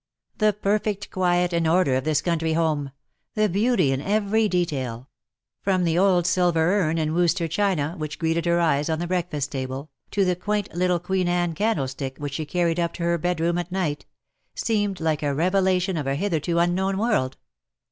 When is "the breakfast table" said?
8.97-9.91